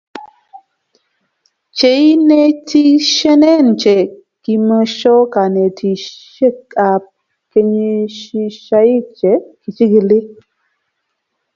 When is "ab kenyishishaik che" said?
6.89-9.31